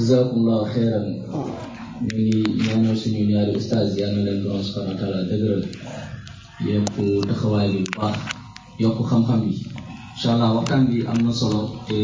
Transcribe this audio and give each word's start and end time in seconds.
jazakumullahu 0.00 0.64
xeeran 0.72 1.06
ñu 2.00 2.16
ngi 2.16 2.40
ñaanal 2.64 2.96
suñu 2.96 3.22
ñaari 3.30 3.52
ustaas 3.60 3.92
yal 4.00 4.12
na 4.16 4.20
leen 4.26 4.40
borom 4.44 4.62
subhanahu 4.64 4.92
wa 4.96 4.98
taala 5.00 5.28
dëgëral 5.28 5.62
yokk 6.64 6.96
taxawaay 7.28 7.68
bi 7.74 7.80
bu 7.84 7.92
baax 8.00 8.16
yokk 8.80 8.98
xam-xam 9.10 9.40
yi 9.48 9.54
incha 10.16 10.28
allah 10.34 10.50
waxtaan 10.56 10.82
bi 10.88 11.04
am 11.10 11.18
na 11.26 11.32
solo 11.40 11.60
te 11.86 11.96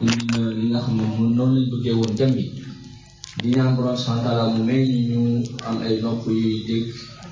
indi 0.00 0.24
na 0.32 0.40
li 0.58 0.66
nga 0.72 0.80
xam 0.84 0.96
ne 0.96 1.04
mun 1.16 1.30
noonu 1.36 1.54
lañ 1.60 1.66
bëggee 1.72 1.94
woon 1.98 2.12
jëm 2.18 2.30
bi 2.36 2.44
di 3.42 3.48
ñaan 3.52 3.76
borom 3.76 3.96
subhanahu 3.96 4.24
wa 4.24 4.26
taala 4.28 4.44
mu 4.54 4.60
may 4.64 4.80
ñu 4.88 5.00
ñu 5.12 5.20
am 5.68 5.76
ay 5.84 5.94
nopp 6.00 6.24
yuy 6.26 6.64
dégg 6.68 6.86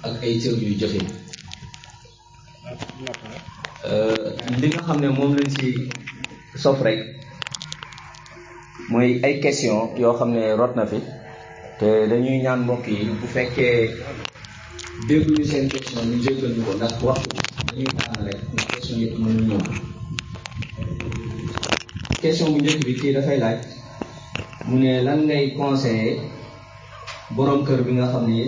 ak 0.06 0.14
ay 0.24 0.32
cër 0.40 0.54
yuy 0.62 0.76
joxe 0.80 1.00
li 4.60 4.66
nga 4.68 4.80
xam 4.86 4.98
ne 5.00 5.08
moom 5.08 5.32
lañ 5.36 5.48
ci 5.56 5.68
sof 6.62 6.78
rek 6.84 7.00
mooy 8.92 9.10
ay 9.26 9.34
question 9.42 9.78
yoo 10.02 10.14
xam 10.18 10.30
ne 10.36 10.42
rot 10.60 10.72
na 10.76 10.84
fi 10.90 10.98
te 11.78 11.88
dañuy 12.10 12.38
ñaan 12.44 12.60
mbokk 12.64 12.84
yi 12.94 12.98
bu 13.20 13.26
fekkee 13.34 13.78
déglu 15.08 15.42
seen 15.50 15.66
question 15.72 16.02
ñu 16.10 16.16
jéggal 16.24 16.52
ñu 16.56 16.62
ko 16.66 16.72
ndax 16.78 16.92
waxtu 17.06 17.28
dañuy 17.68 17.88
tànn 17.98 18.20
rek 18.26 18.38
ndax 18.52 18.66
question 18.72 18.96
yëpp 19.02 19.14
mën 19.22 19.32
mënu 19.34 19.42
ñëw 19.48 19.62
question 22.20 22.48
bu 22.52 22.58
njëkk 22.62 22.80
bi 22.86 22.92
kii 23.00 23.12
dafay 23.16 23.38
laaj 23.44 23.58
mu 24.68 24.74
ne 24.82 24.92
lan 25.06 25.20
ngay 25.28 25.44
conseiller 25.58 26.16
borom 27.36 27.60
kër 27.66 27.80
bi 27.86 27.92
nga 27.96 28.06
xam 28.12 28.24
ne 28.30 28.38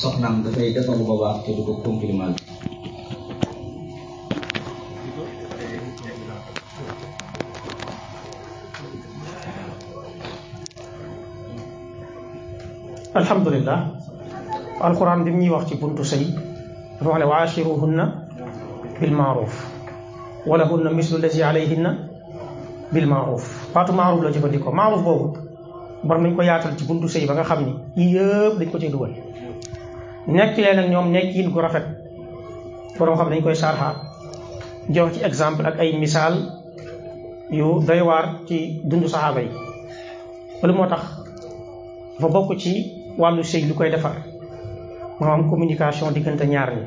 soxnaam 0.00 0.36
dafay 0.44 0.68
defal 0.76 0.98
ba 1.08 1.14
baax 1.22 1.36
te 1.44 1.50
du 1.56 1.62
ko 1.68 1.72
compliment 1.86 2.36
alhamdulillah 13.16 13.78
alquran 14.80 15.24
bi 15.24 15.30
ñuy 15.32 15.50
wax 15.50 15.66
ci 15.68 15.74
buntu 15.76 16.02
sëy 16.04 16.24
dafa 16.98 17.10
wax 17.10 17.18
ne 17.20 17.24
wa 17.24 17.36
ashiruhunna 17.42 18.04
bil 19.00 19.12
maaruf 19.12 19.54
wala 20.46 20.64
hunna 20.68 20.90
mislu 20.90 21.18
lazi 21.18 21.42
alayhinna 21.42 21.90
bil 22.92 23.06
maaruf 23.06 23.44
baatu 23.74 23.92
maaruf 23.92 24.22
la 24.24 24.30
jëfandikoo 24.30 24.72
maaruf 24.72 25.02
boobu 25.02 25.38
war 26.04 26.18
nañ 26.20 26.34
ko 26.36 26.42
yaatal 26.42 26.76
ci 26.76 26.84
buntu 26.84 27.08
sëy 27.08 27.26
ba 27.26 27.34
nga 27.34 27.44
xam 27.44 27.64
ni 27.64 27.72
yii 27.96 28.14
yëpp 28.16 28.58
dañ 28.58 28.70
ko 28.70 28.78
ciy 28.78 28.90
dugal 28.90 29.12
nekk 30.26 30.56
leen 30.56 30.78
ak 30.78 30.88
ñoom 30.90 31.10
nekkin 31.10 31.50
gu 31.50 31.60
rafet 31.60 31.86
borom 32.98 33.16
xam 33.16 33.28
dañ 33.30 33.42
koy 33.42 33.54
sarxa 33.54 33.94
jox 34.88 35.12
ci 35.14 35.24
exemple 35.24 35.66
ak 35.66 35.78
ay 35.80 35.98
misaal 35.98 36.34
yu 37.50 37.80
doy 37.86 38.00
waar 38.00 38.40
ci 38.46 38.80
dundu 38.84 39.08
saxaaba 39.08 39.40
yi 39.40 39.50
wala 40.62 40.72
moo 40.74 40.86
tax 40.86 41.02
dafa 42.18 42.28
bokk 42.32 42.56
ci 42.58 42.72
wàllu 43.18 43.42
sëy 43.42 43.66
lu 43.68 43.74
koy 43.74 43.90
defar. 43.90 44.16
Moo 45.20 45.30
am 45.30 45.48
communication 45.50 46.12
diggante 46.12 46.46
ñaar 46.46 46.70
ñi. 46.76 46.82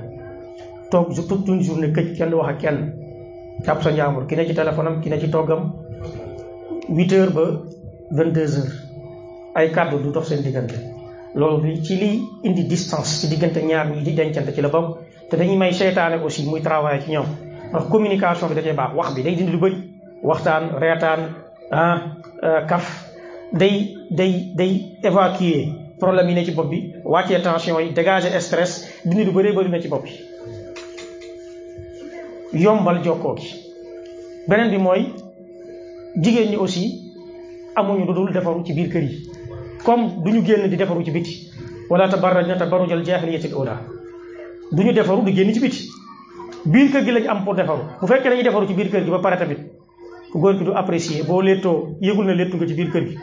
Toog 0.92 1.14
toute 1.28 1.48
une 1.52 1.62
journée 1.62 1.92
këj 1.92 2.18
kenn 2.18 2.34
wax 2.34 2.50
ak 2.50 2.58
kenn. 2.60 2.94
Jàpp 3.66 3.82
sa 3.84 3.92
njaambur 3.92 4.26
ki 4.28 4.36
ne 4.36 4.46
ci 4.46 4.54
téléphone 4.54 4.88
am 4.88 5.02
ki 5.02 5.10
ne 5.10 5.20
ci 5.20 5.30
toggam. 5.30 5.74
Huit 6.90 7.12
heures 7.14 7.34
ba 7.34 7.42
vingt 8.12 8.32
deux 8.34 8.58
heures. 8.58 8.74
Ay 9.56 9.72
kàddu 9.72 9.98
du 10.04 10.12
dox 10.12 10.28
seen 10.28 10.42
diggante. 10.42 10.76
Loolu 11.36 11.82
ci 11.84 11.96
liy 11.96 12.22
indi 12.44 12.64
distance 12.66 13.20
ci 13.20 13.28
diggante 13.28 13.58
ñaar 13.62 13.88
ñi 13.92 14.02
di 14.04 14.14
dencante 14.14 14.54
ci 14.54 14.62
la 14.62 14.70
bokk. 14.70 14.98
Te 15.30 15.36
dañuy 15.38 15.58
may 15.58 15.74
seytaane 15.74 16.22
aussi 16.24 16.44
muy 16.46 16.62
travail 16.62 17.02
ci 17.02 17.12
ñoom. 17.12 17.26
Ndax 17.72 17.86
communication 17.90 18.48
bi 18.50 18.56
da 18.56 18.62
cee 18.62 18.74
baax. 18.74 18.92
Wax 18.96 19.14
bi 19.16 19.22
day 19.24 19.36
dindi 19.36 19.52
lu 19.52 19.60
bëri 19.60 19.78
waxtaan 20.24 20.64
reetaan 20.80 21.20
ah 21.72 22.02
kaf. 22.68 23.08
Day 23.52 23.96
day 24.12 24.52
day 24.56 24.98
évacuer 25.04 25.74
problème 26.00 26.30
yi 26.30 26.36
ne 26.36 26.44
ci 26.46 26.52
bopp 26.52 26.70
bi 26.70 26.94
wàccee 27.04 27.42
tension 27.42 27.80
yi 27.80 27.92
dégager 27.94 28.40
stress 28.42 28.86
dindi 29.06 29.24
lu 29.26 29.32
bëree 29.32 29.54
bëri 29.54 29.70
na 29.70 29.80
ci 29.82 29.88
bopp 29.88 30.04
bi. 30.04 30.12
Yombal 32.54 33.04
jokkoo 33.04 33.36
gi. 33.38 33.50
Beneen 34.48 34.70
bi 34.72 34.78
mooy 34.78 35.14
jigéen 36.16 36.50
ñi 36.52 36.56
aussi 36.58 37.02
amuñu 37.76 38.06
lu 38.06 38.14
dul 38.14 38.32
defaru 38.34 38.64
ci 38.66 38.74
biir 38.74 38.90
kër 38.90 39.04
yi. 39.04 39.30
Comme 39.84 40.24
du 40.24 40.32
ñu 40.32 40.44
génn 40.46 40.68
di 40.70 40.76
defaru 40.76 41.04
ci 41.04 41.12
biti. 41.12 41.48
Wala 41.90 42.08
tabarrajna 42.10 42.56
tabarrujal 42.58 43.04
jaahiliyatil 43.06 43.54
ula 43.56 43.82
du 44.72 44.84
ñu 44.84 44.94
defaru 44.94 45.22
du 45.24 45.32
génn 45.36 45.54
ci 45.54 45.60
biti. 45.60 45.90
Biir 46.66 46.92
kër 46.92 47.04
gi 47.06 47.12
lañ 47.12 47.28
am 47.28 47.44
pour 47.44 47.56
defaru. 47.56 47.82
Bu 48.02 48.08
fekkee 48.08 48.30
dañuy 48.30 48.44
defaru 48.44 48.68
ci 48.68 48.74
biir 48.74 48.90
kër 48.90 49.04
gi 49.04 49.10
ba 49.12 49.20
pare 49.20 49.38
tamit 49.38 49.60
ku 50.32 50.40
góor 50.40 50.58
gi 50.58 50.64
du 50.64 50.72
apprécier. 50.74 51.24
Boo 51.26 51.42
léttoo 51.42 51.98
yëgul 52.02 52.26
na 52.26 52.34
léttu 52.34 52.58
nga 52.58 52.66
ci 52.68 52.74
biir 52.74 52.90
kër 52.92 53.06
gi. 53.08 53.18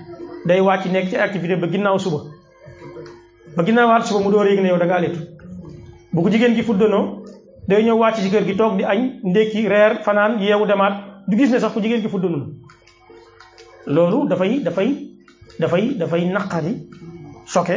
Day 0.47 0.61
wàcc 0.61 0.87
nekk 0.93 1.09
ci 1.09 1.17
activité 1.17 1.57
ba 1.57 1.67
ginnaaw 1.69 1.99
suba 1.99 2.19
ba 3.57 3.63
ginnaaw 3.65 3.89
waat 3.89 4.05
suba 4.07 4.21
mu 4.25 4.31
door 4.31 4.47
yëg 4.47 4.61
ne 4.63 4.69
yow 4.69 4.79
da 4.79 4.85
ngaa 4.87 5.01
léttu. 5.01 5.21
Bu 6.13 6.23
ko 6.23 6.29
jigéen 6.31 6.55
gi 6.55 6.63
fuddanoo 6.63 7.23
day 7.69 7.83
ñëw 7.85 7.97
wàcc 7.99 8.17
ci 8.23 8.31
kër 8.31 8.45
gi 8.47 8.55
toog 8.57 8.77
di 8.79 8.85
añ 8.85 9.01
ndékki 9.25 9.69
reer 9.69 9.93
fanaan 10.05 10.39
yeewu 10.41 10.67
demaat 10.67 10.95
du 11.29 11.37
gis 11.37 11.51
ne 11.51 11.59
sax 11.59 11.73
ku 11.73 11.81
jigéen 11.81 12.01
gi 12.03 12.09
fuddanu 12.09 12.39
loolu 13.87 14.29
dafay 14.29 14.61
dafay 14.67 14.89
dafay 15.59 15.95
dafay 16.01 16.25
naqari 16.35 16.73
choqué 17.47 17.77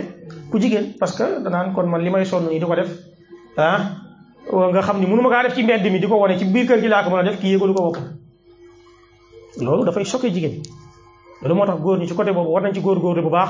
ku 0.52 0.60
jigéen 0.60 0.94
parce 1.00 1.16
que 1.18 1.26
danaan 1.44 1.74
kon 1.74 1.88
man 1.90 2.02
li 2.02 2.10
may 2.10 2.26
sonn 2.26 2.48
def 2.50 2.90
ah 3.58 3.80
nga 4.72 4.82
xam 4.82 5.00
ni 5.00 5.06
mënu 5.06 5.22
ma 5.22 5.30
kaa 5.30 5.44
def 5.44 5.56
ci 5.56 5.64
mbedd 5.64 5.84
mi 5.92 6.00
di 6.00 6.08
ko 6.08 6.16
wane 6.18 6.38
ci 6.40 6.46
biir 6.46 6.66
kër 6.68 6.80
gi 6.82 6.88
laa 6.88 7.04
ko 7.04 7.10
mën 7.10 7.20
a 7.20 7.24
def 7.24 7.40
kii 7.42 7.52
yégalu 7.54 7.74
ko 7.74 7.82
boppam. 7.84 8.08
Loolu 9.62 9.84
dafay 9.86 10.06
choqué 10.06 10.30
jigéen. 10.34 10.62
Loolu 11.42 11.56
moo 11.56 11.66
tax 11.66 11.80
góor 11.82 11.98
ñi 12.00 12.08
ci 12.08 12.14
côté 12.16 12.32
boobu 12.32 12.52
war 12.54 12.62
nañ 12.64 12.74
ci 12.74 12.82
góor-góorlu 12.82 13.22
bu 13.22 13.30
baax 13.30 13.50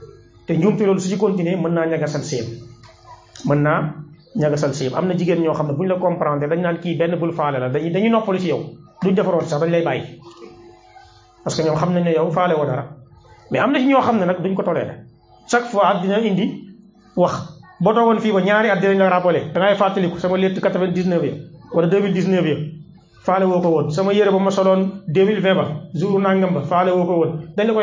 te 0.51 0.57
njuumte 0.57 0.85
loolu 0.85 0.99
su 0.99 1.07
ci 1.09 1.17
continuer 1.17 1.55
mën 1.57 1.71
naa 1.73 1.85
ñagasal 1.85 2.23
séem. 2.23 2.45
mën 3.47 3.61
naa 3.63 3.93
ñagasal 4.35 4.73
séem. 4.73 4.93
am 4.95 5.07
na 5.07 5.13
jigéen 5.17 5.41
ñoo 5.41 5.53
xam 5.53 5.67
ne 5.67 5.73
bu 5.73 5.83
ñu 5.83 5.89
la 5.89 5.95
comprendre 5.95 6.47
dañ 6.49 6.59
naan 6.61 6.77
kii 6.79 6.97
benn 6.97 7.15
bul 7.19 7.31
faale 7.33 7.57
la 7.59 7.69
dañuy 7.69 7.91
dañuy 7.91 8.09
noppalu 8.09 8.39
ci 8.39 8.47
yow. 8.49 8.59
duñ 9.01 9.13
defaroon 9.15 9.45
sax 9.47 9.61
dañ 9.61 9.71
lay 9.71 9.81
bàyyi. 9.83 10.19
parce 11.43 11.55
que 11.57 11.63
ñoom 11.63 11.77
xam 11.77 11.93
nañ 11.93 12.03
ne 12.03 12.11
yow 12.11 12.29
faale 12.31 12.53
woo 12.55 12.65
dara. 12.65 12.83
mais 13.49 13.59
am 13.61 13.71
na 13.71 13.79
ci 13.79 13.85
ñoo 13.85 14.01
xam 14.01 14.17
ne 14.19 14.25
nag 14.25 14.41
duñ 14.43 14.53
ko 14.55 14.63
toléré. 14.63 14.93
chaque 15.47 15.67
fois 15.71 15.99
dina 16.01 16.19
indi 16.19 16.45
wax. 17.15 17.33
boo 17.79 17.93
toogoon 17.93 18.19
fii 18.19 18.31
ba 18.33 18.41
ñaari 18.41 18.69
at 18.69 18.79
dinañ 18.81 18.97
la 18.97 19.09
rappelé. 19.09 19.51
dangay 19.53 19.75
fàttaliku 19.75 20.19
sama 20.19 20.35
létt 20.37 20.59
99 20.59 21.25
ya 21.25 21.33
wala 21.73 21.87
2019 21.87 22.47
ya. 22.49 22.55
faale 23.23 23.45
woo 23.45 23.61
ko 23.61 23.69
woon. 23.69 23.89
sama 23.91 24.11
yére 24.13 24.31
ba 24.31 24.39
ma 24.39 24.51
soloon 24.51 24.81
2020 25.07 25.53
ba. 25.55 25.65
jour 25.93 26.19
nangam 26.19 26.53
ba 26.53 26.61
faale 26.61 26.91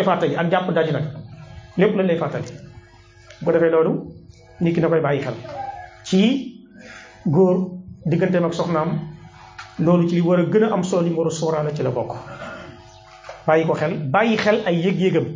fàttali 0.05 0.37
ak 0.37 0.51
jàpp 0.51 0.71
daji 0.75 0.93
nag. 0.93 1.18
Lépp 1.79 1.97
lañ 1.97 2.07
lay 2.07 2.19
fàttali 2.23 2.45
bu 3.41 3.45
ko 3.47 3.53
defee 3.53 3.71
loolu 3.75 3.93
nit 4.61 4.75
ki 4.75 4.81
na 4.81 4.89
koy 4.89 5.01
bàyyi 5.07 5.21
xel 5.25 5.35
ci 6.05 6.21
góor 7.27 7.57
digganteem 8.11 8.45
ak 8.45 8.55
soxnaam 8.55 8.91
loolu 9.79 10.09
ci 10.09 10.15
li 10.17 10.21
war 10.29 10.41
a 10.41 10.45
gën 10.53 10.65
a 10.65 10.73
am 10.75 10.83
solo 10.83 11.03
li 11.03 11.11
mu 11.11 11.19
war 11.21 11.27
a 11.29 11.31
sóoraale 11.31 11.71
ci 11.77 11.83
la 11.83 11.91
bokk 11.91 12.13
bàyyi 13.47 13.67
ko 13.67 13.75
xel 13.81 13.93
bàyyi 14.15 14.37
xel 14.45 14.59
ay 14.69 14.77
yëg-yëgam 14.85 15.27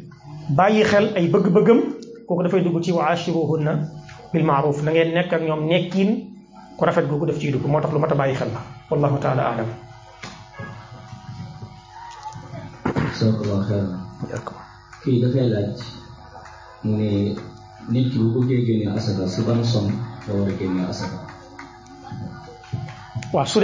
bàyyi 0.59 0.83
xel 0.91 1.07
ay 1.17 1.27
bëgg-bëggam 1.33 1.81
kooku 2.27 2.43
dafay 2.43 2.63
dugg 2.65 2.83
ci 2.85 2.93
wa 2.93 3.03
ashiruhunna 3.13 3.73
bil 4.33 4.45
maaruf 4.45 4.83
na 4.83 4.91
ngeen 4.91 5.11
nekk 5.15 5.33
ak 5.33 5.43
ñoom 5.43 5.63
nekkiin 5.71 6.11
ku 6.77 6.83
rafet 6.85 7.07
googu 7.11 7.27
def 7.27 7.39
ciy 7.41 7.51
dugg 7.53 7.67
moo 7.71 7.81
tax 7.81 7.93
lu 7.93 7.99
mat 7.99 8.13
a 8.13 8.15
bàyyi 8.15 8.35
xel 8.41 8.49
la 8.55 8.61
wallahu 8.91 9.19
taala 9.25 9.43
alam 9.53 9.69
kii 15.05 15.21
dafay 15.23 15.47
laaj 15.53 15.79
mu 16.85 16.97
ne 16.97 17.35
nit 17.93 18.11
ki 18.11 18.19
bu 18.19 18.29
bëggee 18.41 18.65
génne 18.67 18.87
asaka 18.97 19.27
ban 19.47 19.61
a 19.61 19.65
génne 20.59 20.83
asaka. 20.91 21.19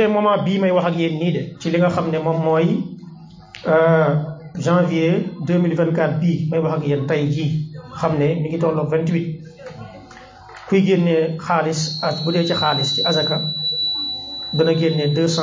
Moment 0.08 0.36
de 1.32 1.42
ci 1.60 1.70
li 1.70 1.78
nga 1.78 1.90
mooy 2.46 2.68
janvier 4.58 5.30
2024 5.46 6.18
bii 6.20 6.48
may 6.50 6.58
wax 6.60 6.72
ak 6.78 6.84
yéen 6.86 7.06
tey 7.06 7.22
jii 7.34 7.52
xam 7.98 8.12
ne 8.18 8.26
mi 8.40 8.48
ngi 8.48 8.58
tolloog 8.58 8.88
28 8.90 9.40
kuy 10.68 10.80
génnee 10.86 11.36
xaalis 11.46 11.80
ak 12.02 12.24
bu 12.24 12.32
dee 12.32 12.46
ci 12.48 12.54
xaalis 12.54 12.94
ci 12.94 13.00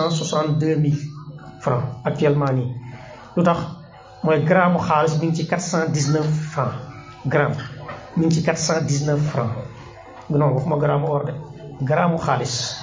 soixante 0.10 0.57
deux 0.60 0.75
mille 0.78 1.01
francs 1.60 1.86
actuellement 2.04 2.51
nii. 2.54 2.69
Lu 3.36 3.44
tax? 3.44 3.60
Mooy 4.24 4.39
gramme 4.44 4.78
xaalis 4.88 5.13
mi 5.21 5.28
ngi 5.28 5.36
ci 5.36 5.48
quatre 5.48 5.62
cent 5.71 5.89
dix 5.94 6.10
neuf 6.13 6.28
francs 6.54 6.75
gramme 7.25 7.56
mi 8.18 8.30
ci 8.31 8.42
419 8.44 9.19
francs. 9.31 9.56
Non 10.30 10.54
waxuma 10.54 10.77
garaamu 10.77 11.07
or 11.07 11.24
de 11.25 11.33
garaamu 11.81 12.18
xaalis 12.18 12.75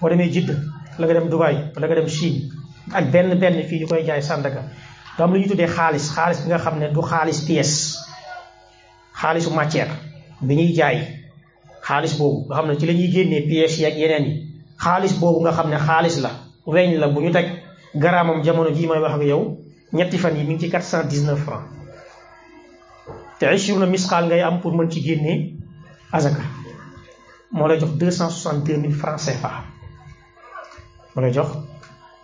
boo 0.00 0.08
demee 0.08 0.30
Jidda 0.32 0.54
la 0.98 1.06
nga 1.06 1.14
dem 1.14 1.28
Dubaï 1.28 1.56
wala 1.74 1.86
nga 1.86 1.94
dem 1.94 2.08
Chine. 2.08 2.50
Ak 2.92 3.10
benn 3.10 3.34
benn 3.38 3.62
fii 3.68 3.80
ñu 3.80 3.86
koy 3.86 4.04
jaay 4.04 4.22
Sandaga. 4.22 4.62
Da 5.18 5.24
am 5.24 5.32
lu 5.32 5.38
ñu 5.40 5.48
tuddee 5.48 5.66
xaalis 5.66 6.10
xaalis 6.14 6.40
bi 6.42 6.48
nga 6.48 6.58
xam 6.58 6.78
ne 6.78 6.88
du 6.92 7.00
xaalis 7.02 7.40
pièce. 7.46 7.96
Xaalisu 9.20 9.50
matière 9.50 9.90
bi 10.40 10.54
ñuy 10.56 10.74
jaay. 10.74 10.98
Xaalis 11.82 12.14
boobu 12.18 12.46
nga 12.48 12.56
xam 12.56 12.66
ne 12.68 12.78
ci 12.78 12.86
la 12.86 12.92
ñuy 12.92 13.10
génnee 13.12 13.46
pièces 13.48 13.78
yi 13.78 13.86
ak 13.86 13.94
yeneen 13.96 14.24
yi. 14.24 14.62
Xaalis 14.78 15.14
boobu 15.20 15.40
nga 15.40 15.52
xam 15.52 15.70
ne 15.70 15.76
xaalis 15.78 16.20
la. 16.20 16.30
Weñ 16.66 16.98
la 16.98 17.08
bu 17.08 17.20
ñu 17.20 17.30
teg. 17.32 17.46
Garaamam 17.94 18.42
jamono 18.44 18.70
jii 18.70 18.86
may 18.86 18.98
wax 19.00 19.14
ak 19.14 19.22
yow 19.22 19.56
ñetti 19.92 20.18
fan 20.18 20.36
yi 20.36 20.44
mi 20.44 20.54
ngi 20.54 20.60
ci 20.66 20.70
419 20.70 21.36
francs 21.36 21.75
te 23.38 23.46
ishruna 23.54 23.86
misqaal 23.86 24.26
ngay 24.26 24.42
am 24.42 24.60
pour 24.60 24.72
mën 24.74 24.90
ci 24.90 25.00
génnee 25.00 25.54
azaka. 26.12 26.42
Moo 27.52 27.68
lay 27.68 27.78
jox 27.80 27.90
262 27.98 28.76
000 28.80 28.92
francs 28.92 29.24
CFA 29.26 29.50
moo 31.14 31.22
lay 31.22 31.32
jox 31.32 31.48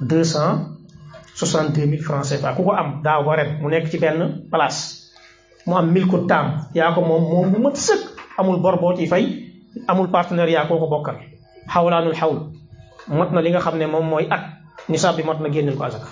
262 0.00 1.86
000 1.86 2.02
francs 2.02 2.28
CFA 2.30 2.52
ku 2.56 2.62
ko 2.64 2.72
am 2.72 3.00
daaw 3.04 3.24
ba 3.24 3.36
ren 3.36 3.60
mu 3.62 3.68
nekk 3.70 3.88
ci 3.90 3.98
benn 3.98 4.48
place. 4.50 5.08
Mu 5.66 5.76
am 5.76 5.92
mil 5.92 6.06
ko 6.10 6.26
taam 6.26 6.68
yaa 6.74 6.92
ko 6.94 7.00
moom 7.00 7.22
moom 7.22 7.46
bu 7.52 7.58
mat 7.62 7.76
sëkk. 7.76 8.04
Amul 8.38 8.60
bor 8.60 8.76
boo 8.80 8.96
ci 8.96 9.06
fay 9.06 9.24
amul 9.88 10.10
partenaire 10.10 10.50
yaa 10.50 10.66
koo 10.68 10.78
ko 10.78 10.86
bokkal. 10.92 11.16
Xawlaanul 11.72 12.14
xawl. 12.16 12.36
Mot 13.08 13.30
na 13.32 13.40
li 13.40 13.50
nga 13.50 13.60
xam 13.60 13.78
ne 13.78 13.86
moom 13.86 14.06
mooy 14.08 14.26
at. 14.30 14.44
Nisaab 14.88 15.16
bi 15.16 15.22
mot 15.22 15.38
na 15.40 15.48
ko 15.48 15.84
azaka. 15.84 16.08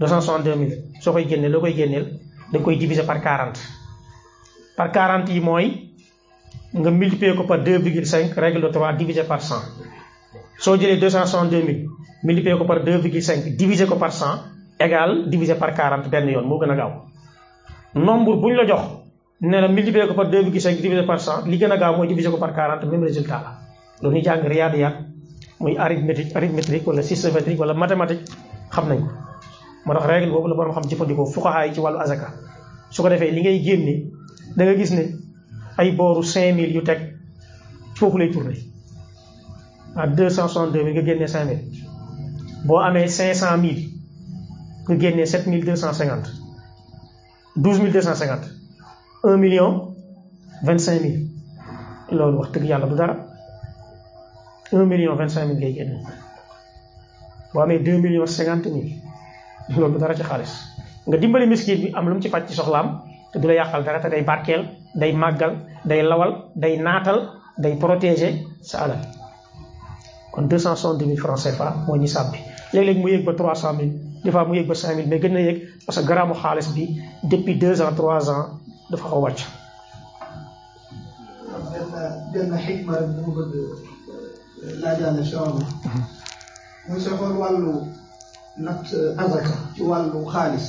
262 0.00 0.56
000 0.98 1.02
soo 1.02 1.12
koy 1.12 1.24
génneel 1.28 1.52
loo 1.52 1.60
koy 1.60 1.74
da 2.52 2.58
koy 2.60 2.76
diviser 2.76 3.04
par 3.06 3.20
40 3.22 3.58
par 4.76 4.90
40 4.92 5.28
yi 5.32 5.40
mooy 5.40 5.66
nga 6.72 6.90
multiplier 6.90 7.36
ko 7.36 7.44
par 7.44 7.58
2,5 7.60 8.34
règle 8.36 8.60
de 8.62 8.68
3 8.68 8.92
divisé 8.96 9.22
par 9.24 9.40
100 9.40 9.56
soo 10.58 10.76
jëlee 10.76 10.98
262 11.00 11.62
000 11.62 11.78
multiplier 12.24 12.58
ko 12.58 12.64
par 12.64 12.78
2,5 12.84 13.56
divisé 13.56 13.86
ko 13.86 13.96
par 13.96 14.12
100 14.12 14.26
égal 14.80 15.28
divisé 15.30 15.54
par 15.54 15.74
40 15.74 16.08
benn 16.08 16.28
yoon 16.28 16.46
moo 16.48 16.58
gën 16.60 16.70
a 16.70 16.76
gaaw 16.76 16.92
nombre 17.94 18.36
bu 18.40 18.48
ñu 18.48 18.56
la 18.56 18.66
jox 18.66 18.82
ne 19.40 19.60
la 19.60 19.68
multiplier 19.68 20.08
ko 20.08 20.14
par 20.14 20.26
2,5 20.30 20.80
divisé 20.80 21.02
par 21.06 21.20
100 21.20 21.46
li 21.50 21.58
gën 21.58 21.72
a 21.72 21.76
gaaw 21.76 21.96
mooy 21.96 22.08
divisé 22.08 22.30
ko 22.30 22.36
par 22.38 22.52
40 22.54 22.86
même 22.90 23.02
résultat 23.04 23.40
la 23.44 23.52
loolu 24.02 24.16
ñu 24.18 24.24
jàng 24.24 24.42
riyaadiyaat 24.48 24.94
muy 25.60 25.76
arithmétique 25.78 26.34
arithmétique 26.36 26.86
wala 26.86 27.02
systématique 27.02 27.58
wala 27.60 27.74
mathématique 27.74 28.24
xam 28.70 28.88
nañ 28.88 28.98
ko 29.04 29.10
moo 29.84 29.94
tax 29.94 30.06
règle 30.06 30.30
boobu 30.32 30.48
la 30.48 30.54
borom 30.54 30.72
xam 30.74 30.84
jëfandikoo 30.90 31.26
fuqahaa 31.34 31.66
yi 31.66 31.74
ci 31.74 31.80
wàllu 31.80 31.98
azaka. 32.04 32.28
su 32.90 33.02
ko 33.02 33.08
defee 33.08 33.30
li 33.30 33.40
ngay 33.40 33.58
génne 33.66 33.94
da 34.56 34.64
nga 34.64 34.74
gis 34.74 34.90
ne 34.92 35.04
ay 35.78 35.88
booru 35.96 36.22
5000 36.22 36.74
yu 36.76 36.82
teg 36.82 37.00
foofu 37.96 38.18
lay 38.18 38.30
tourné 38.30 38.54
à 39.96 40.06
262 40.06 40.78
000 40.78 40.92
nga 40.94 41.02
génnee 41.04 41.26
5000 41.28 41.58
boo 42.66 42.78
amee 42.78 43.08
500000 43.08 43.88
nga 44.88 44.96
génnee 45.02 45.26
7250 45.26 46.30
12250 47.56 48.48
1 49.24 49.36
million 49.36 49.70
25 50.64 51.00
mille. 51.02 51.28
Loolu 52.10 52.38
wax 52.38 52.50
dëgg 52.52 52.64
yàlla 52.70 52.86
du 52.86 52.94
dara. 52.96 53.16
1 54.72 54.86
million 54.86 55.14
25 55.16 55.46
mille 55.48 55.58
ngay 55.60 55.72
génne. 55.74 55.96
Boo 57.52 57.60
amee 57.62 57.78
2 57.78 57.98
millions 58.04 58.26
50 58.36 58.70
mille 58.74 58.92
loolu 59.76 59.98
dara 59.98 60.14
ci 60.14 60.22
xaalis 60.22 60.52
nga 61.06 61.16
dimbali 61.16 61.46
miskin 61.46 61.78
bi 61.80 61.92
am 61.94 62.08
lu 62.08 62.14
mu 62.14 62.20
ci 62.22 62.28
faj 62.28 62.46
ci 62.48 62.54
soxlaam 62.54 63.00
te 63.32 63.38
du 63.38 63.46
la 63.48 63.54
yàqal 63.54 63.84
dara 63.84 63.98
te 64.00 64.08
day 64.08 64.22
barkeel 64.22 64.62
day 64.94 65.12
màggal 65.12 65.52
day 65.84 66.02
lawal 66.02 66.32
day 66.54 66.76
naatal 66.78 67.18
day 67.58 67.74
protéger 67.76 68.32
sa 68.62 68.84
alal 68.84 69.00
kon 70.32 70.42
270 70.48 71.06
000 71.06 71.16
francs 71.16 71.42
CFA 71.44 71.68
moo 71.86 71.96
ñu 71.96 72.06
sàbbi 72.06 72.38
léeg-léeg 72.72 72.98
mu 73.02 73.08
yëg 73.08 73.24
ba 73.24 73.32
300 73.32 73.72
000 73.78 73.90
des 74.24 74.30
fois 74.30 74.44
mu 74.44 74.54
yëg 74.56 74.66
ba 74.66 74.74
5 74.74 74.94
000 74.96 75.08
mais 75.08 75.18
gën 75.20 75.32
na 75.32 75.40
yëg 75.40 75.58
parce 75.86 75.98
que 76.00 76.06
garaamu 76.08 76.34
xaalis 76.34 76.68
bi 76.74 76.84
depuis 77.22 77.56
2 77.56 77.82
ans 77.82 77.92
3 77.94 78.30
ans 78.30 78.46
dafa 78.90 79.08
xaw 79.08 79.20
wàcc. 79.20 79.40
benn 82.32 82.52
xikma 82.64 82.92
rek 82.98 83.08
bu 83.16 83.30
ma 83.32 83.42
bëgg 83.50 83.54
laajaale 84.82 85.22
si 85.24 85.34
wàllu. 85.36 85.64
muy 86.88 87.00
sa 87.00 87.10
xool 87.18 87.36
wàllu 87.42 87.72
natt 88.56 88.86
azaka 89.16 89.54
ci 89.74 89.82
wàllu 89.82 90.24
xaalis. 90.32 90.66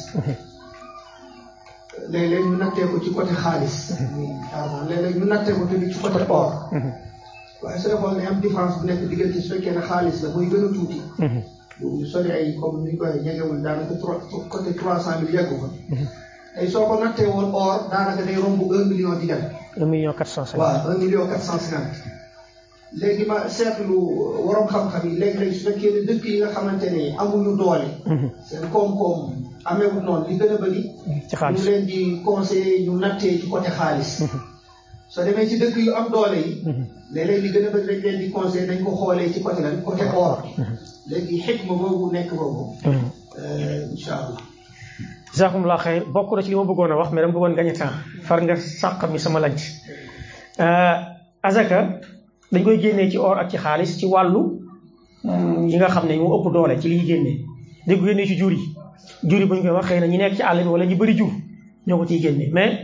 léeg-léeg 2.12 2.44
ñu 2.50 2.58
nattee 2.58 2.86
ko 2.92 3.00
ci 3.04 3.12
côté 3.14 3.34
xaalis. 3.44 3.76
muy 4.16 4.28
pardon 4.52 4.88
léeg-léeg 4.90 5.16
ñu 5.20 5.26
nattee 5.26 5.54
ko 5.54 5.66
tamit 5.66 5.92
ci 5.94 6.00
côté 6.00 6.26
or. 6.30 6.70
waaye 7.62 7.80
sooy 7.80 7.96
xool 7.98 8.16
ne 8.18 8.26
am 8.28 8.40
différence 8.42 8.80
bu 8.80 8.86
nekk 8.88 9.08
diggante 9.10 9.42
su 9.42 9.54
fekkee 9.54 9.72
ne 9.76 9.82
xaalis 9.82 10.22
la 10.24 10.30
muy 10.36 10.48
gën 10.50 10.66
a 10.66 10.70
tuuti. 10.74 11.02
ñu 11.82 12.06
sori 12.06 12.32
ay 12.32 12.56
comme 12.60 12.84
ni 12.84 12.92
ñu 12.92 12.98
koy 12.98 13.20
ñegewul 13.24 13.62
daanaka 13.62 13.96
trois 14.02 14.20
côté 14.50 14.74
trois 14.76 15.00
cent 15.00 15.20
mille 15.22 15.34
yeggu 15.36 15.56
fa. 15.62 15.68
tey 16.56 16.68
soo 16.70 16.86
ko 16.88 17.04
nattee 17.04 17.28
woon 17.28 17.52
or 17.54 17.88
daanaka 17.92 18.24
day 18.24 18.36
romb 18.36 18.62
un 18.72 18.86
million 18.90 19.16
di 19.20 19.28
dem. 19.28 19.44
un 19.78 19.86
million 19.90 20.14
quatre 20.14 20.32
cent 20.32 20.46
cinquante. 20.46 20.60
waaw 20.86 20.92
un 20.92 20.98
million 20.98 21.28
quatre 21.28 21.44
cent 21.44 21.60
cinquante. 21.60 21.98
Léegi 23.00 23.26
ma 23.26 23.48
seetlu 23.50 23.98
waroom 24.46 24.68
xam-xam 24.74 25.04
yi 25.10 25.16
léeg-léeg 25.22 25.54
su 25.54 25.64
fekkee 25.68 25.92
ne 25.94 26.02
dëkk 26.08 26.24
yi 26.26 26.38
nga 26.40 26.50
xamante 26.54 26.88
ne 26.96 27.04
amuñu 27.22 27.58
doole. 27.58 27.88
seen 28.48 28.66
koom-koom 28.74 29.20
ameewul 29.66 30.04
noonu 30.04 30.28
li 30.30 30.36
gën 30.40 30.54
a 30.56 30.58
bëri. 30.64 30.84
ci 31.30 31.36
xaalis 31.36 31.60
ñu 31.62 31.66
leen 31.70 31.86
di 31.86 32.22
conseiller 32.26 32.80
ñu 32.86 32.94
nattee 33.00 33.40
ci 33.40 33.48
côté 33.50 33.70
xaalis. 33.78 34.12
soo 35.10 35.24
demee 35.26 35.48
ci 35.50 35.58
dëkk 35.62 35.76
yu 35.78 35.94
am 35.96 36.08
doole 36.12 36.38
yi. 36.46 36.54
léeg-léeg 37.14 37.42
li 37.44 37.50
gën 37.54 37.66
a 37.68 37.70
bëri 37.74 37.86
dañ 37.88 38.02
leen 38.04 38.20
di 38.22 38.30
conseiller 38.32 38.68
dañ 38.70 38.84
ko 38.84 38.92
xoolee 39.00 39.34
ci 39.34 39.42
côté 39.42 39.62
lan 39.62 39.82
côté 39.86 40.04
or. 40.16 40.38
léegi 41.10 41.42
xikma 41.46 41.74
boobu 41.74 42.12
nekk 42.12 42.30
boobu. 42.34 42.64
incha 43.92 44.14
allah. 44.22 44.38
jazakumullah 45.34 45.80
xayr 45.82 46.04
bokk 46.14 46.30
na 46.36 46.42
ci 46.44 46.50
li 46.50 46.56
ma 46.56 46.64
bëggoon 46.70 46.92
a 46.94 46.96
wax 47.00 47.10
mais 47.12 47.22
dama 47.22 47.34
bëggoon 47.34 47.56
gañe 47.58 47.74
temps 47.74 47.96
far 48.28 48.40
nga 48.44 48.56
sàq 48.56 49.10
mi 49.12 49.18
sama 49.20 49.40
laaj 49.40 49.60
azaka 51.44 51.80
dañ 52.54 52.64
koy 52.64 52.80
génnee 52.80 53.10
ci 53.10 53.18
or 53.18 53.38
ak 53.40 53.50
ci 53.50 53.58
xaalis 53.58 53.98
ci 54.00 54.06
wàllu 54.06 54.60
yi 55.70 55.76
nga 55.78 55.88
xam 55.90 56.08
ne 56.08 56.16
ñoo 56.18 56.40
ëpp 56.40 56.54
doole 56.54 56.80
ci 56.80 56.88
li 56.90 56.96
ñuy 56.98 57.06
génnee. 57.08 57.38
Dañ 57.88 58.00
ko 58.00 58.06
génnee 58.06 58.26
ci 58.28 58.36
jur 58.38 58.52
yi. 58.52 58.60
Jur 59.24 59.40
yi 59.40 59.46
bu 59.46 59.56
ñu 59.56 59.62
koy 59.62 59.72
wax 59.72 59.86
xëy 59.88 60.00
na 60.00 60.08
ñi 60.08 60.18
nekk 60.18 60.36
ci 60.36 60.42
àll 60.44 60.62
bi 60.64 60.70
wala 60.70 60.86
ñu 60.86 60.96
bëri 60.96 61.18
jur 61.18 61.32
ñoo 61.88 61.98
ko 61.98 62.06
ciy 62.06 62.20
génnee. 62.22 62.50
Mais 62.52 62.80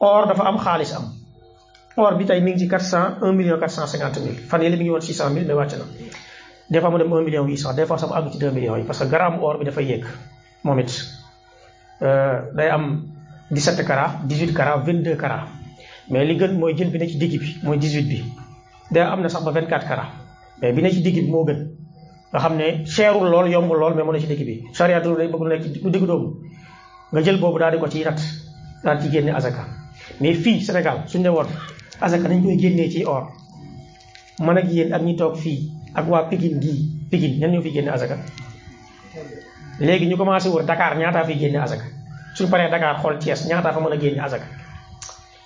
or 0.00 0.26
dafa 0.26 0.44
am 0.48 0.58
xaalis 0.58 0.92
am. 0.94 1.04
Or 1.96 2.14
bi 2.16 2.24
tey 2.24 2.40
mi 2.40 2.50
ngi 2.52 2.58
ci 2.60 2.68
quatre 2.68 2.84
cent 2.84 3.16
un 3.22 3.32
million 3.32 3.58
quatre 3.58 3.72
cent 3.72 3.86
cinquante 3.86 4.18
mille. 4.20 4.38
Fan 4.48 4.62
yële 4.62 4.76
mi 4.76 4.84
ngi 4.84 4.90
woon 4.90 5.00
six 5.00 5.14
cent 5.16 5.30
mille 5.30 5.46
mais 5.46 5.54
wàcc 5.54 5.72
na. 5.78 5.84
Des 6.70 6.80
fois 6.80 6.90
mu 6.90 6.98
dem 6.98 7.12
un 7.12 7.22
million 7.22 7.44
huit 7.44 7.56
cent. 7.58 7.74
Des 7.74 7.86
fois 7.86 7.98
sax 7.98 8.10
àgg 8.12 8.30
ci 8.32 8.38
deux 8.38 8.50
millions 8.50 8.76
yi 8.76 8.84
parce 8.84 8.98
que 9.00 9.08
gramme 9.10 9.38
or 9.42 9.58
bi 9.58 9.64
dafay 9.64 9.84
yéeg 9.84 10.04
moom 10.64 10.78
it. 10.80 10.90
Day 12.00 12.68
am 12.70 13.02
17 13.50 13.84
carats 13.84 14.12
18 14.26 14.54
carats 14.54 14.78
22 14.86 15.16
carats. 15.16 15.48
Mais 16.10 16.24
li 16.24 16.36
gën 16.38 16.52
mooy 16.58 16.74
jël 16.76 16.90
bi 16.90 16.98
ne 16.98 17.06
ci 17.06 17.16
digg 17.18 17.38
bi 17.40 17.56
mooy 17.62 17.78
18 17.78 18.08
bi 18.08 18.22
day 18.90 19.02
am 19.02 19.20
na 19.22 19.28
sax 19.28 19.42
ba 19.44 19.50
24 19.52 19.86
carats 19.88 20.12
mais 20.60 20.72
bi 20.72 20.82
ne 20.82 20.90
ci 20.90 21.00
digg 21.02 21.14
bi 21.24 21.30
moo 21.30 21.44
gën. 21.44 21.60
Nga 22.32 22.38
xam 22.40 22.56
ne 22.56 22.84
cherul 22.84 23.28
lool 23.30 23.48
yombul 23.50 23.78
lool 23.78 23.94
mais 23.94 24.04
mu 24.04 24.12
ne 24.12 24.18
ci 24.18 24.26
digg 24.26 24.44
bi. 24.46 24.62
Charia 24.74 25.00
du 25.00 25.14
day 25.16 25.28
bëgg 25.28 25.42
nekk 25.48 25.62
ci 25.62 25.68
digg 25.90 26.06
doomu 26.06 26.34
nga 27.12 27.22
jël 27.22 27.38
boobu 27.40 27.58
daal 27.58 27.72
di 27.72 27.78
ko 27.78 27.86
ciy 27.88 28.04
nat 28.04 28.20
daal 28.84 29.00
ci 29.02 29.10
génne 29.10 29.30
azaka. 29.34 29.64
Mais 30.20 30.34
fii 30.34 30.60
Sénégal 30.60 31.02
suñu 31.06 31.24
ne 31.24 31.28
woon 31.30 31.46
azaka 32.00 32.28
dañ 32.28 32.42
koy 32.42 32.58
génnee 32.58 32.90
ci 32.90 33.04
or. 33.04 33.28
Man 34.40 34.56
ak 34.58 34.68
yéen 34.70 34.92
ak 34.92 35.02
ñi 35.02 35.16
toog 35.16 35.36
fii 35.36 35.70
ak 35.94 36.08
waa 36.08 36.28
Pikine 36.28 36.60
gii 36.60 37.08
Pikine 37.10 37.38
ñan 37.40 37.50
ñoo 37.52 37.62
fi 37.62 37.70
génne 37.72 37.88
azaka? 37.90 38.16
Léegi 39.80 40.06
ñu 40.06 40.16
commencé 40.16 40.48
wër 40.48 40.64
Dakar 40.64 40.96
ñaataa 40.98 41.24
fi 41.24 41.38
génne 41.38 41.56
azaka. 41.58 41.84
Suñ 42.34 42.48
paree 42.50 42.70
Dakar 42.70 42.96
xool 43.00 43.18
Thiès 43.18 43.46
ñaataa 43.48 43.72
fa 43.72 43.80
mën 43.80 43.92
a 43.92 43.98
génne 44.00 44.20
azaka. 44.20 44.44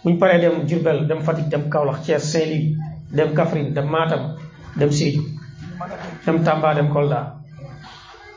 Buñ 0.04 0.18
paree 0.18 0.38
dem 0.40 0.64
Diourbel 0.66 1.06
dem 1.06 1.20
Fatick 1.22 1.48
dem 1.48 1.68
Kaolack 1.70 2.02
Thiès 2.04 2.18
Saint-Louis 2.32 2.76
dem 3.14 3.35
Kaffrine 3.35 3.73
dem 3.75 3.87
Matam 3.88 4.37
dem 4.76 4.90
Sédhiou 4.90 5.25
dem 6.26 6.44
Tamba 6.44 6.75
dem 6.75 6.88
Kolda. 6.92 7.40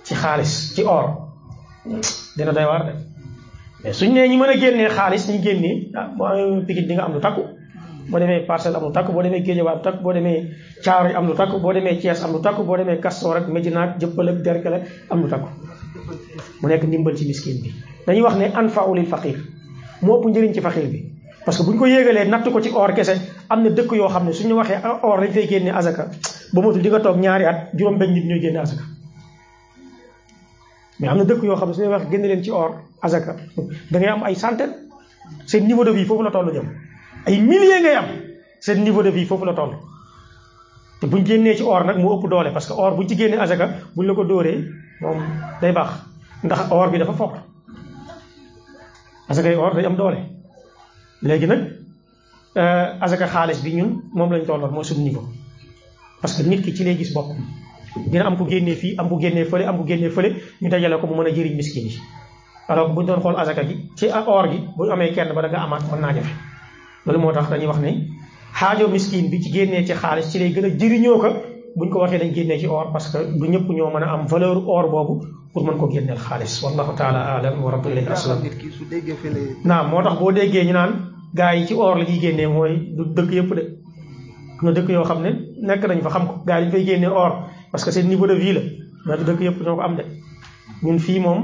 Ci 0.04 0.14
xaalis 0.16 0.74
ci 0.76 0.84
or. 0.84 1.28
Dina 2.38 2.52
doy 2.52 2.64
waar 2.66 2.84
de. 2.86 2.94
Mais 3.84 3.94
suñ 3.94 4.14
nee 4.14 4.28
ñi 4.28 4.38
mën 4.38 4.50
a 4.50 4.58
génnee 4.58 4.90
xaalis 4.90 5.28
ñu 5.30 5.42
génnee 5.44 5.92
ah 5.96 6.08
boo 6.18 6.62
Pikine 6.68 6.88
di 6.88 6.94
nga 6.94 7.04
am 7.06 7.14
lu 7.14 7.20
takku. 7.20 7.42
Boo 8.10 8.20
demee 8.20 8.46
Parcelles 8.48 8.78
am 8.78 8.84
lu 8.86 8.92
takku 8.92 9.12
boo 9.14 9.22
demee 9.22 9.42
Guédiawaye 9.44 9.76
am 9.78 9.82
takku 9.84 10.04
boo 10.04 10.14
demee 10.14 10.50
Thiaroye 10.84 11.16
am 11.16 11.28
lu 11.28 11.34
takku 11.36 11.60
boo 11.60 11.74
demee 11.74 12.00
Thiès 12.00 12.24
am 12.24 12.32
lu 12.34 12.40
takku 12.42 12.64
boo 12.64 12.78
demee 12.78 13.00
Castor 13.00 13.38
ak 13.38 13.48
Médina 13.48 13.82
ak 13.84 14.00
Jëppal 14.00 14.30
ak 14.30 14.38
Derklé 14.44 14.82
am 15.10 15.22
lu 15.22 15.28
takku. 15.30 15.50
Mu 16.62 16.68
nekk 16.70 16.84
ndimbal 16.84 17.16
ci 17.18 17.26
miskin 17.28 17.62
bi. 17.64 17.70
Dañuy 18.06 18.22
wax 18.22 18.36
ne 18.36 18.46
anfa'u 18.56 18.96
lil 18.96 19.06
faqir 19.06 19.38
ëpp 20.02 20.26
njëriñ 20.30 20.54
ci 20.54 20.62
faqir 20.62 20.88
bi. 20.90 21.00
Parce 21.46 21.58
que 21.60 21.64
bu 21.64 21.72
ñu 21.74 21.78
ko 21.80 21.86
yéegalee 21.86 22.28
natt 22.28 22.50
ko 22.52 22.62
ci 22.62 22.70
or 22.74 22.94
kese 22.94 23.16
am 23.50 23.64
na 23.64 23.70
dëkk 23.70 23.92
yoo 23.96 24.10
xam 24.10 24.26
ne 24.26 24.32
suñu 24.34 24.54
waxee 24.56 24.80
or 25.04 25.20
dañ 25.22 25.32
fay 25.34 25.48
génne 25.48 25.70
azaka 25.72 26.10
ba 26.54 26.62
matul 26.62 26.82
di 26.82 26.90
nga 26.90 27.00
toog 27.00 27.18
ñaari 27.20 27.46
at 27.46 27.58
juróom 27.78 27.98
benn 27.98 28.14
nit 28.14 28.26
ñooy 28.26 28.42
génne 28.42 28.58
azaka 28.60 28.84
mais 31.00 31.10
am 31.10 31.18
na 31.18 31.24
dëkk 31.24 31.44
yoo 31.44 31.56
xam 31.56 31.68
ne 31.70 31.74
suñu 31.74 31.90
waxee 31.90 32.10
génne 32.12 32.28
leen 32.28 32.44
ci 32.44 32.52
or 32.52 32.72
azaka 33.02 33.36
da 33.92 34.00
ngay 34.00 34.10
am 34.10 34.24
ay 34.24 34.36
centaine 34.36 34.74
seen 35.46 35.68
niveau 35.68 35.84
de 35.84 35.92
vie 35.92 36.06
foofu 36.06 36.24
la 36.24 36.32
toll 36.32 36.52
jëm. 36.54 36.68
Ay 37.26 37.40
milliers 37.42 37.82
ngay 37.82 37.96
am. 37.96 38.06
Seen 38.60 38.84
niveau 38.84 39.04
de 39.04 39.10
vie 39.12 39.26
foofu 39.26 39.46
la 39.46 39.54
toll. 39.54 39.76
Te 41.02 41.06
buñ 41.08 41.26
génnee 41.26 41.56
ci 41.58 41.64
or 41.64 41.84
nag 41.84 41.98
moo 41.98 42.16
ëpp 42.20 42.30
doole 42.30 42.52
parce 42.54 42.68
que 42.68 42.74
or 42.74 42.96
buñ 42.96 43.08
ci 43.10 43.16
génnee 43.18 43.38
asaka 43.40 43.68
buñ 43.96 44.08
la 44.08 44.14
ko 44.14 44.24
dóoree 44.24 44.64
moom 45.02 45.18
day 45.62 45.72
baax. 45.74 45.90
Ndax 46.44 46.60
or 46.72 46.90
bi 46.90 46.98
dafa 46.98 47.14
fort. 47.14 47.36
Asakay 49.30 49.56
or 49.58 49.74
day 49.76 49.86
am 49.86 49.96
doole. 49.96 50.18
Léegi 51.22 51.48
nag 51.48 51.62
asaka 52.56 53.28
xaalis 53.28 53.62
bi 53.64 53.74
ñun 53.76 54.02
moom 54.14 54.32
lañ 54.32 54.46
tolloon 54.46 54.72
mooy 54.74 54.84
suñu 54.86 55.04
niveau 55.04 55.24
parce 56.22 56.34
que 56.44 56.48
nit 56.50 56.62
ki 56.62 56.74
ci 56.76 56.84
lay 56.84 56.96
gis 56.98 57.14
bopp 57.14 57.28
dina 58.12 58.26
am 58.28 58.38
ko 58.38 58.46
génnee 58.48 58.76
fii 58.76 58.96
am 58.98 59.10
ko 59.10 59.20
génnee 59.20 59.46
fële 59.46 59.64
am 59.66 59.78
ko 59.78 59.84
génnee 59.86 60.10
fële 60.10 60.30
ñu 60.62 60.70
dajale 60.70 61.00
ko 61.00 61.08
mu 61.08 61.16
mën 61.16 61.28
a 61.28 61.32
jëriñ 61.36 61.56
miskin 61.56 61.86
yi 61.88 62.00
alors 62.68 62.90
bu 62.94 63.02
ñu 63.02 63.08
doon 63.08 63.20
xool 63.22 63.36
asaka 63.38 63.64
gi 63.68 63.76
ci 63.96 64.06
or 64.28 64.50
gi 64.52 64.60
bu 64.78 64.90
amee 64.92 65.12
kenn 65.14 65.34
ba 65.34 65.42
da 65.42 65.50
nga 65.50 65.60
amaat 65.66 65.84
mën 65.92 66.00
naa 66.02 66.14
jafe 66.16 66.34
loolu 67.06 67.20
moo 67.20 67.32
tax 67.32 67.50
dañuy 67.50 67.68
wax 67.68 67.80
ne 67.80 67.92
xaajo 68.60 68.88
miskin 68.88 69.30
bi 69.30 69.42
ci 69.42 69.50
génnee 69.52 69.86
ci 69.86 69.94
xaalis 69.94 70.30
ci 70.32 70.40
lay 70.40 70.52
gën 70.54 70.66
a 70.66 70.70
jëriñoo 70.80 71.18
ko 71.24 71.30
buñ 71.78 71.90
ko 71.90 72.00
waxee 72.00 72.20
dañ 72.20 72.34
génnee 72.34 72.60
ci 72.60 72.68
or 72.68 72.92
parce 72.92 73.08
que 73.12 73.18
du 73.40 73.48
ñëpp 73.50 73.70
ñoo 73.70 73.90
mën 73.94 74.04
a 74.04 74.14
am 74.14 74.26
valeur 74.28 74.58
or 74.68 74.90
boobu 74.90 75.26
pour 75.54 75.64
mën 75.64 75.78
ko 75.78 75.90
génneel 75.92 76.18
xaalis 76.18 76.62
wallahu 76.64 76.94
taala 76.96 77.20
alam 77.38 77.64
wa 77.64 77.72
rabbil 77.72 77.98
aslam 78.12 78.40
naam 79.64 79.90
moo 79.90 80.02
tax 80.04 80.16
boo 80.20 80.32
déggee 80.32 80.66
ñu 80.66 80.74
naan 80.74 80.92
gaa 81.34 81.54
yi 81.56 81.66
ci 81.68 81.74
or 81.74 81.98
la 81.98 82.04
ñuy 82.06 82.20
génnee 82.20 82.48
mooy 82.48 82.94
du 82.96 83.04
dëkk 83.16 83.32
yëpp 83.32 83.54
de. 83.56 83.64
Am 84.60 84.66
na 84.66 84.72
dëkk 84.72 84.90
yoo 84.90 85.04
xam 85.04 85.22
ne 85.22 85.30
nekk 85.62 85.84
nañ 85.88 86.02
fa 86.02 86.10
xam 86.10 86.28
ko. 86.28 86.34
Gaa 86.46 86.60
yi 86.62 86.72
fay 86.72 86.86
génnee 86.86 87.08
or 87.10 87.50
parce 87.72 87.84
que 87.86 87.92
seen 87.92 88.08
niveau 88.08 88.28
de 88.28 88.34
vie 88.36 88.54
la 88.54 88.62
mais 89.06 89.18
du 89.18 89.24
dëkk 89.24 89.42
yëpp 89.42 89.62
ñoo 89.62 89.76
ko 89.76 89.82
am 89.82 89.96
de. 89.96 90.04
Ñun 90.84 91.00
fii 91.00 91.20
moom 91.20 91.40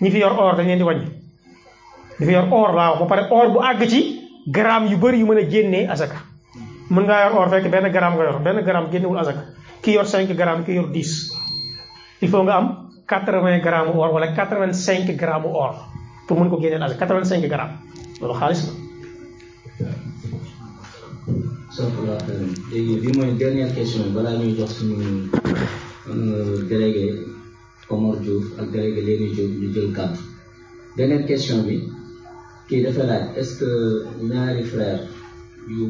ñi 0.00 0.10
fi 0.10 0.18
yor 0.18 0.32
or 0.38 0.56
dañ 0.56 0.66
leen 0.66 0.78
di 0.78 0.84
wàññi. 0.84 1.06
Ñi 2.20 2.26
fi 2.26 2.32
yor 2.32 2.48
or 2.52 2.74
laa 2.74 2.90
wax 2.90 2.98
ba 3.00 3.06
pare 3.06 3.22
or 3.30 3.50
bu 3.52 3.58
àgg 3.60 3.86
ci 3.88 4.20
gramme 4.46 4.88
yu 4.90 4.96
bëri 4.98 5.18
yu 5.18 5.26
mën 5.26 5.38
a 5.38 5.48
génnee 5.50 5.86
asaka 5.88 6.16
mën 6.90 7.04
ngaa 7.04 7.28
yor 7.30 7.38
or 7.40 7.48
fekk 7.48 7.70
benn 7.70 7.90
gramme 7.92 8.16
nga 8.16 8.24
yor 8.24 8.40
benn 8.40 8.64
gramme 8.64 8.90
génnewul 8.90 9.18
asaka 9.18 9.40
ki 9.82 9.92
yor 9.92 10.04
5 10.06 10.34
grammes 10.34 10.64
ki 10.66 10.72
yor 10.72 10.88
10 10.90 11.32
il 12.22 12.28
faut 12.28 12.42
nga 12.42 12.56
am 12.56 12.88
80 13.06 13.60
grammes 13.62 13.94
or 13.94 14.12
wala 14.12 14.26
85 14.34 15.16
grammes 15.16 15.46
or 15.52 15.74
pour 16.26 16.38
mën 16.40 16.48
ko 16.50 16.60
génneel 16.60 16.82
asaka 16.82 17.06
85 17.06 17.48
grammes. 17.48 17.74
Loolu 18.20 18.34
xaalis 18.38 18.62
la. 18.66 18.72
Soxna 21.80 22.14
léegi 22.70 22.94
bi 23.02 23.08
mooy 23.16 23.32
dernière 23.42 23.72
question 23.76 24.04
balaa 24.14 24.36
ñuy 24.38 24.52
jox 24.58 24.70
suñu 24.78 24.96
délégué 26.70 27.06
Omar 27.90 28.16
Diouf 28.22 28.46
ak 28.60 28.66
délégué 28.72 29.00
Léni 29.08 29.26
Diouf 29.34 29.50
ñu 29.60 29.68
jël 29.74 29.88
kàddu 29.96 30.20
dernière 30.96 31.24
question 31.26 31.58
bi 31.66 31.76
kii 32.68 32.82
dafa 32.84 33.02
laaj 33.10 33.24
est-ce 33.38 33.52
que 33.60 33.70
ñaari 34.30 34.62
frère 34.72 35.00
yu 35.68 35.86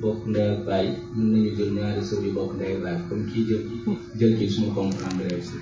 bokk 0.00 0.20
ndey 0.30 0.48
ak 0.54 0.60
baay 0.66 0.86
nañu 1.16 1.50
jël 1.56 1.70
ñaari 1.76 2.02
sœur 2.08 2.20
yu 2.24 2.30
bokk 2.38 2.50
ndey 2.56 2.72
ak 2.76 2.80
baay 2.84 2.96
kii 3.32 3.44
jël 3.48 3.62
jël 4.18 4.32
kii 4.38 4.50
suma 4.54 4.68
comprendre 4.74 5.24
aussi. 5.38 5.56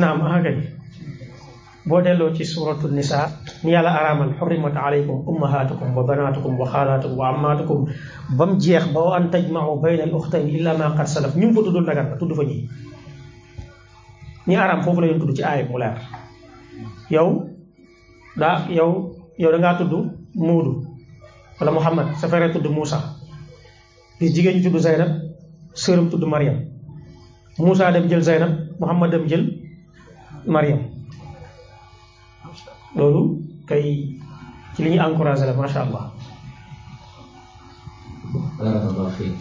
naam 0.00 0.20
ah 0.22 0.40
kay 0.44 0.56
boo 1.88 2.00
delloo 2.02 2.34
ci 2.34 2.44
suratu 2.44 2.88
nisa. 2.88 3.28
Ni 3.64 3.70
yàlla 3.72 3.90
araamal 3.90 4.32
xurimat 4.38 4.76
alaykum 4.76 5.24
ummahatukum 5.26 5.94
wa 5.96 6.02
banatukum 6.04 6.58
wa 6.58 6.66
xaalaatukum 6.72 7.16
wa 7.18 7.28
ammaatukum 7.32 7.80
ba 8.36 8.46
mu 8.46 8.56
jeex 8.58 8.84
ba 8.92 9.00
wa 9.00 9.16
an 9.16 9.30
bayna 9.82 10.02
al 10.04 10.14
uxtayni 10.14 10.50
illa 10.58 10.76
ma 10.78 10.94
qad 10.96 11.06
salaf. 11.06 11.34
Ñu 11.36 11.52
fa 11.54 11.60
tuddul 11.64 11.84
dagan 11.86 12.18
tudd 12.18 12.32
fa 12.36 12.42
ñii. 12.44 12.68
Ñi 14.46 14.56
araam 14.56 14.82
foofu 14.82 15.00
la 15.00 15.06
leen 15.06 15.20
tudd 15.20 15.34
ci 15.36 15.42
aaya 15.42 15.64
mu 15.68 15.78
leer. 15.78 15.96
Yow 17.10 17.48
daa 18.36 18.66
yow 18.70 18.90
yow 19.38 19.50
da 19.52 19.58
ngaa 19.58 19.78
tudd 19.78 19.92
muudu 20.34 20.72
wala 21.60 21.70
muhammad 21.72 22.06
sa 22.20 22.28
frère 22.28 22.52
tudd 22.54 22.66
Moussa 22.70 22.98
gis 24.20 24.30
jigéen 24.34 24.56
ñi 24.56 24.62
tudd 24.62 24.78
Zeynab 24.78 25.10
sëram 25.74 26.08
tudd 26.10 26.24
Mariam 26.26 26.58
Moussa 27.58 27.90
dem 27.92 28.06
jël 28.08 28.22
Zeynab 28.22 28.52
muhammad 28.80 29.10
dem 29.10 29.24
jël 29.28 29.44
Mariam 30.46 30.80
loolu 32.96 33.22
kay 33.68 33.84
ci 34.74 34.80
li 34.84 34.90
ñuy 34.90 35.00
encouragé 35.00 35.44
la 35.46 35.52
macha 35.54 35.80
allah. 35.84 36.04
barakallahu 38.58 39.10
fiik. 39.16 39.34